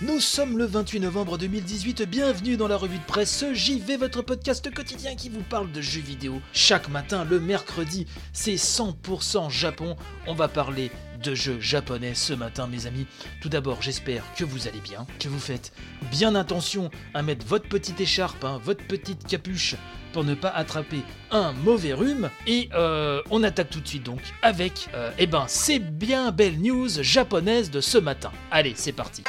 [0.00, 4.74] Nous sommes le 28 novembre 2018, bienvenue dans la revue de presse JV, votre podcast
[4.74, 6.40] quotidien qui vous parle de jeux vidéo.
[6.52, 9.96] Chaque matin, le mercredi, c'est 100% Japon,
[10.26, 10.90] on va parler
[11.22, 13.06] de jeux japonais ce matin mes amis.
[13.40, 15.72] Tout d'abord, j'espère que vous allez bien, que vous faites
[16.10, 19.76] bien attention à mettre votre petite écharpe, hein, votre petite capuche
[20.12, 22.30] pour ne pas attraper un mauvais rhume.
[22.48, 26.60] Et euh, on attaque tout de suite donc avec, euh, eh ben, ces bien belles
[26.60, 28.32] news japonaises de ce matin.
[28.50, 29.22] Allez, c'est parti.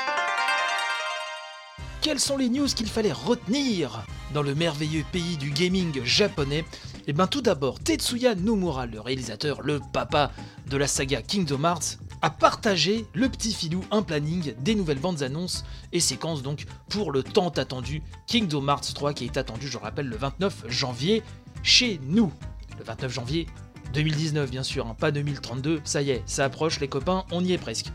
[2.06, 6.64] Quelles sont les news qu'il fallait retenir dans le merveilleux pays du gaming japonais?
[7.08, 10.32] Eh bien tout d'abord, Tetsuya Nomura, le réalisateur, le papa
[10.70, 15.24] de la saga Kingdom Hearts, a partagé le petit filou un planning des nouvelles bandes
[15.24, 19.80] annonces et séquences donc pour le tant attendu Kingdom Hearts 3 qui est attendu, je
[19.80, 21.24] rappelle, le 29 janvier
[21.64, 22.32] chez nous.
[22.78, 23.48] Le 29 janvier
[23.96, 27.54] 2019 bien sûr, hein, pas 2032, ça y est, ça approche les copains, on y
[27.54, 27.88] est presque.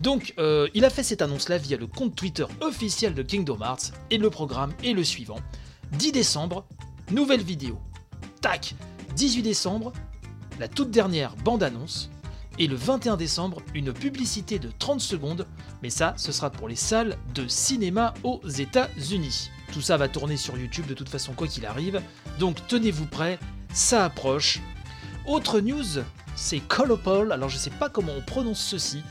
[0.00, 3.92] Donc, euh, il a fait cette annonce-là via le compte Twitter officiel de Kingdom Hearts,
[4.10, 5.38] et le programme est le suivant.
[5.92, 6.66] 10 décembre,
[7.10, 7.78] nouvelle vidéo.
[8.40, 8.74] Tac
[9.16, 9.92] 18 décembre,
[10.58, 12.10] la toute dernière bande-annonce.
[12.58, 15.46] Et le 21 décembre, une publicité de 30 secondes,
[15.82, 19.50] mais ça, ce sera pour les salles de cinéma aux États-Unis.
[19.72, 22.00] Tout ça va tourner sur YouTube de toute façon, quoi qu'il arrive.
[22.38, 23.40] Donc tenez-vous prêts,
[23.72, 24.60] ça approche.
[25.26, 26.04] Autre news,
[26.36, 27.32] c'est Colopol.
[27.32, 29.02] Alors je sais pas comment on prononce ceci,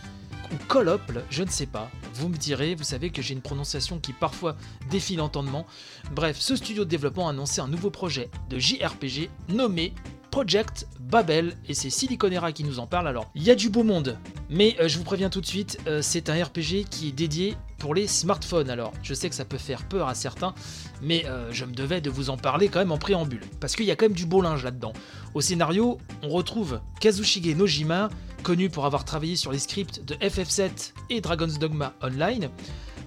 [0.54, 1.90] ou Colople, je ne sais pas.
[2.14, 4.56] Vous me direz, vous savez que j'ai une prononciation qui parfois
[4.90, 5.66] défie l'entendement.
[6.14, 9.94] Bref, ce studio de développement a annoncé un nouveau projet de JRPG nommé
[10.34, 13.08] Project Babel et c'est Siliconera qui nous en parle.
[13.08, 14.18] Alors, il y a du beau monde,
[14.50, 17.56] mais euh, je vous préviens tout de suite, euh, c'est un RPG qui est dédié
[17.78, 18.72] pour les smartphones.
[18.72, 20.56] Alors, je sais que ça peut faire peur à certains,
[21.04, 23.86] mais euh, je me devais de vous en parler quand même en préambule parce qu'il
[23.86, 24.94] y a quand même du beau linge là-dedans.
[25.36, 28.10] Au scénario, on retrouve Kazushige Nojima,
[28.44, 32.50] connu pour avoir travaillé sur les scripts de FF7 et Dragon's Dogma Online.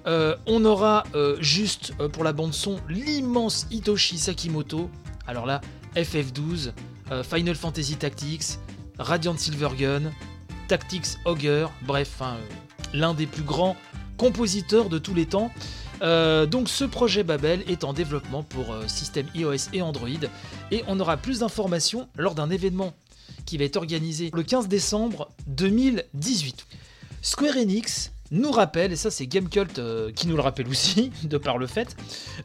[0.07, 4.91] Euh, on aura euh, juste euh, pour la bande son l'immense Hitoshi Sakimoto.
[5.27, 5.61] Alors là,
[5.95, 6.73] FF12,
[7.13, 8.59] euh, Final Fantasy Tactics,
[8.99, 10.11] Radiant Silvergun,
[10.69, 12.37] Tactics Ogre, bref, hein,
[12.95, 13.77] l'un des plus grands
[14.17, 15.53] compositeurs de tous les temps.
[16.01, 20.09] Donc ce projet Babel est en développement pour système iOS et Android
[20.71, 22.93] et on aura plus d'informations lors d'un événement
[23.47, 26.67] qui va être organisé le 15 décembre 2018.
[27.23, 31.39] Square Enix nous rappelle, et ça c'est Gamecult euh, qui nous le rappelle aussi, de
[31.39, 31.97] par le fait,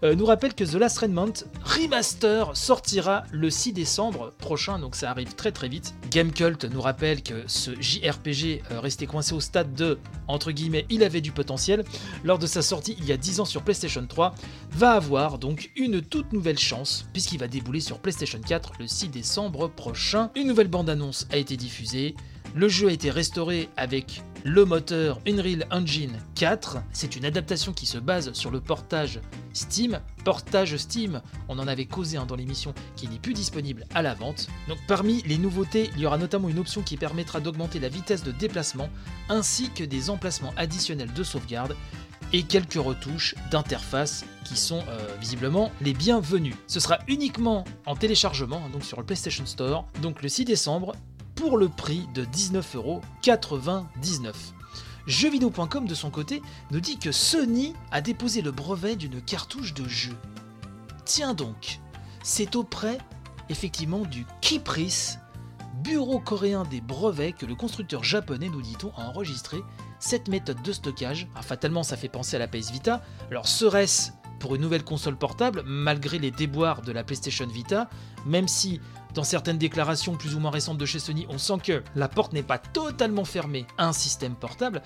[0.03, 1.33] euh, nous rappelle que The Last Remnant
[1.63, 5.93] Remaster sortira le 6 décembre prochain, donc ça arrive très très vite.
[6.09, 11.03] Gamecult nous rappelle que ce JRPG euh, restait coincé au stade de, entre guillemets, il
[11.03, 11.83] avait du potentiel,
[12.23, 14.35] lors de sa sortie il y a 10 ans sur PlayStation 3,
[14.71, 19.09] va avoir donc une toute nouvelle chance, puisqu'il va débouler sur PlayStation 4 le 6
[19.09, 20.29] décembre prochain.
[20.35, 22.15] Une nouvelle bande-annonce a été diffusée,
[22.55, 26.77] le jeu a été restauré avec le moteur Unreal Engine 4.
[26.91, 29.21] C'est une adaptation qui se base sur le portage
[29.53, 29.99] Steam.
[30.23, 34.47] Portage Steam, on en avait causé dans l'émission, qui n'est plus disponible à la vente.
[34.67, 38.23] Donc parmi les nouveautés, il y aura notamment une option qui permettra d'augmenter la vitesse
[38.23, 38.89] de déplacement,
[39.29, 41.75] ainsi que des emplacements additionnels de sauvegarde
[42.33, 46.55] et quelques retouches d'interface qui sont euh, visiblement les bienvenues.
[46.67, 50.95] Ce sera uniquement en téléchargement, hein, donc sur le PlayStation Store, donc le 6 décembre,
[51.41, 54.31] pour le prix de 19,99€.
[55.07, 59.89] Jeuxvideo.com de son côté nous dit que Sony a déposé le brevet d'une cartouche de
[59.89, 60.15] jeu.
[61.03, 61.79] Tiens donc,
[62.21, 62.99] c'est auprès
[63.49, 65.15] effectivement du Kipris,
[65.83, 69.57] bureau coréen des brevets, que le constructeur japonais, nous dit-on, a enregistré
[69.99, 71.27] cette méthode de stockage.
[71.33, 73.01] Ah, fatalement, ça fait penser à la PS Vita.
[73.31, 77.89] Alors, serait-ce pour une nouvelle console portable, malgré les déboires de la PlayStation Vita,
[78.27, 78.79] même si
[79.13, 82.33] dans certaines déclarations plus ou moins récentes de chez Sony, on sent que la porte
[82.33, 84.81] n'est pas totalement fermée à un système portable.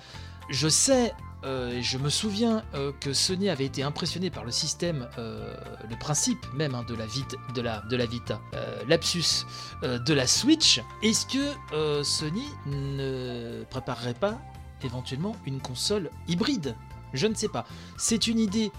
[0.48, 1.12] Je sais,
[1.44, 5.54] euh, je me souviens euh, que Sony avait été impressionné par le système, euh,
[5.88, 8.40] le principe même hein, de, la Vita, de, la, de la Vita,
[8.88, 9.44] lapsus,
[9.82, 10.80] de la Switch.
[11.02, 14.38] Est-ce que Sony ne préparerait pas
[14.82, 16.76] éventuellement une console hybride?
[17.12, 17.66] Je ne sais pas.
[17.96, 18.72] C'est une idée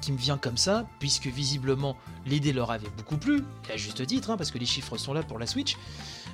[0.00, 1.96] qui me vient comme ça, puisque visiblement
[2.26, 5.12] l'idée leur avait beaucoup plu, et à juste titre, hein, parce que les chiffres sont
[5.12, 5.76] là pour la Switch.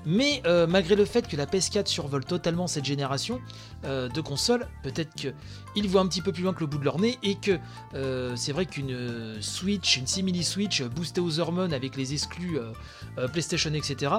[0.06, 3.40] Mais euh, malgré le fait que la PS4 survole totalement cette génération
[3.84, 6.84] euh, de consoles, peut-être qu'ils voient un petit peu plus loin que le bout de
[6.84, 7.58] leur nez et que
[7.94, 12.58] euh, c'est vrai qu'une Switch, une simili Switch boostée aux hormones avec les exclus
[13.32, 14.14] PlayStation, etc.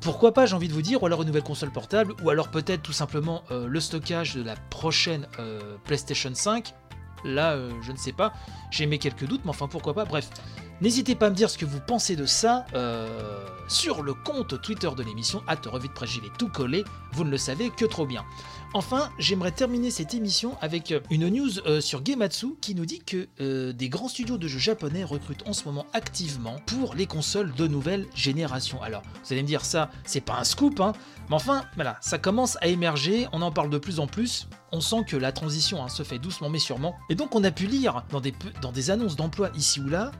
[0.00, 2.48] Pourquoi pas, j'ai envie de vous dire, ou alors une nouvelle console portable, ou alors
[2.48, 5.26] peut-être tout simplement le stockage de la prochaine
[5.84, 6.74] PlayStation 5.
[7.24, 8.32] Là, je ne sais pas.
[8.70, 10.04] J'ai mis quelques doutes, mais enfin pourquoi pas.
[10.04, 10.30] Bref,
[10.80, 14.60] N'hésitez pas à me dire ce que vous pensez de ça euh, sur le compte
[14.60, 16.82] Twitter de l'émission, at revue de presse tout collé,
[17.12, 18.24] vous ne le savez que trop bien.
[18.74, 23.00] Enfin, j'aimerais terminer cette émission avec euh, une news euh, sur Gematsu qui nous dit
[23.00, 23.28] que
[23.72, 27.66] des grands studios de jeux japonais recrutent en ce moment activement pour les consoles de
[27.68, 28.82] nouvelle génération.
[28.82, 30.94] Alors, vous allez me dire ça, c'est pas un scoop, hein,
[31.28, 34.80] mais enfin, voilà, ça commence à émerger, on en parle de plus en plus, on
[34.80, 37.66] sent que la transition hein, se fait doucement mais sûrement, et donc on a pu
[37.66, 40.10] lire dans des annonces d'emploi ici ou là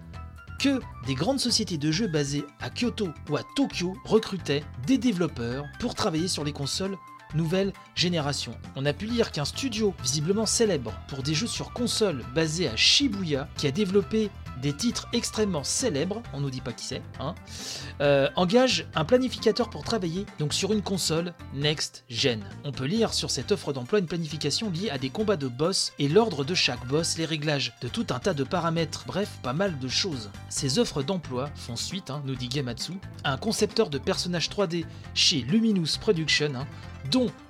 [0.62, 5.64] que des grandes sociétés de jeux basées à Kyoto ou à Tokyo recrutaient des développeurs
[5.80, 6.96] pour travailler sur les consoles
[7.34, 8.54] nouvelle génération.
[8.76, 12.76] On a pu lire qu'un studio visiblement célèbre pour des jeux sur console basé à
[12.76, 14.30] Shibuya, qui a développé
[14.62, 17.34] des titres extrêmement célèbres, on nous dit pas qui c'est, hein,
[18.00, 22.44] euh, engage un planificateur pour travailler donc sur une console next gen.
[22.64, 25.92] On peut lire sur cette offre d'emploi une planification liée à des combats de boss
[25.98, 29.52] et l'ordre de chaque boss, les réglages de tout un tas de paramètres, bref, pas
[29.52, 30.30] mal de choses.
[30.48, 32.92] Ces offres d'emploi font suite, hein, nous dit Gamatsu,
[33.24, 34.84] à un concepteur de personnages 3D
[35.14, 36.66] chez Luminous Production, hein,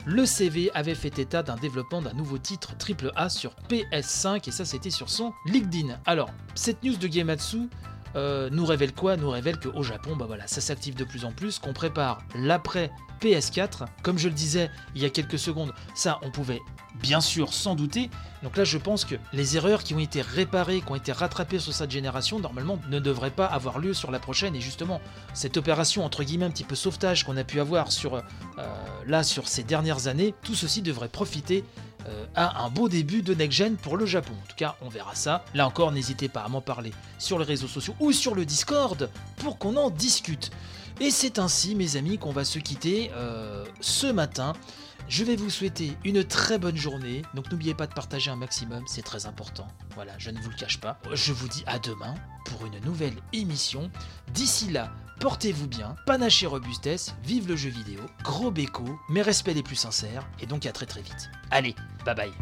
[0.04, 4.64] le CV avait fait état d'un développement d'un nouveau titre AAA sur PS5 et ça
[4.64, 5.98] c'était sur son LinkedIn.
[6.06, 7.68] Alors, cette news de Gematsu
[8.16, 11.58] euh, nous révèle quoi Nous révèle qu'au Japon, bah ça s'active de plus en plus,
[11.58, 13.86] qu'on prépare l'après PS4.
[14.02, 16.60] Comme je le disais il y a quelques secondes, ça on pouvait
[17.00, 18.10] bien sûr s'en douter.
[18.42, 21.58] Donc là je pense que les erreurs qui ont été réparées, qui ont été rattrapées
[21.58, 24.54] sur cette génération, normalement ne devraient pas avoir lieu sur la prochaine.
[24.54, 25.00] Et justement,
[25.32, 28.22] cette opération entre guillemets un petit peu sauvetage qu'on a pu avoir sur, euh,
[29.06, 31.64] là sur ces dernières années, tout ceci devrait profiter
[32.08, 34.32] euh, à un beau début de next gen pour le Japon.
[34.32, 35.44] En tout cas, on verra ça.
[35.54, 39.10] Là encore, n'hésitez pas à m'en parler sur les réseaux sociaux ou sur le Discord
[39.36, 40.50] pour qu'on en discute.
[41.00, 44.52] Et c'est ainsi, mes amis, qu'on va se quitter euh, ce matin.
[45.08, 47.22] Je vais vous souhaiter une très bonne journée.
[47.34, 49.66] Donc n'oubliez pas de partager un maximum, c'est très important.
[49.94, 50.98] Voilà, je ne vous le cache pas.
[51.12, 52.14] Je vous dis à demain
[52.46, 53.90] pour une nouvelle émission.
[54.32, 59.54] D'ici là, portez-vous bien, panache et robustesse, vive le jeu vidéo, gros béco, mes respects
[59.54, 61.30] les plus sincères, et donc à très très vite.
[61.52, 62.32] Allez, bye bye